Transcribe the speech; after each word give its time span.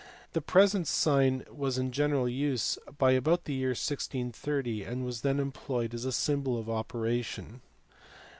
The 0.33 0.41
present 0.41 0.87
sign 0.87 1.43
was 1.47 1.77
in 1.77 1.91
general 1.91 2.27
use 2.27 2.79
by 2.97 3.11
about 3.11 3.45
the 3.45 3.53
year 3.53 3.69
1630, 3.69 4.83
and 4.83 5.05
was 5.05 5.21
then 5.21 5.39
employed 5.39 5.93
as 5.93 6.05
a 6.05 6.11
symbol 6.11 6.57
of 6.57 6.67
operation. 6.71 7.61